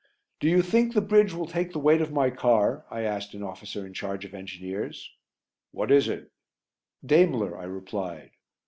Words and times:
"Do 0.39 0.49
you 0.49 0.63
think 0.63 0.95
the 0.95 0.99
bridge 1.01 1.31
will 1.31 1.45
take 1.45 1.73
the 1.73 1.79
weight 1.79 2.01
of 2.01 2.11
my 2.11 2.31
car?" 2.31 2.87
I 2.89 3.03
asked 3.03 3.35
an 3.35 3.43
officer 3.43 3.85
in 3.85 3.93
charge 3.93 4.25
of 4.25 4.33
engineers. 4.33 5.11
"What 5.69 5.91
is 5.91 6.07
it?" 6.07 6.31
"Daimler," 7.05 7.55
I 7.55 7.65
replied. 7.65 8.31